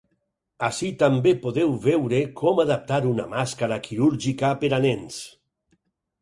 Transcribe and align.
Ací 0.67 0.87
també 1.01 1.33
podeu 1.43 1.75
veure 1.83 2.21
com 2.39 2.61
adaptar 2.63 2.99
una 3.11 3.27
màscara 3.35 3.79
quirúrgica 3.89 4.51
per 4.65 4.73
a 4.79 4.83
nens. 4.89 5.21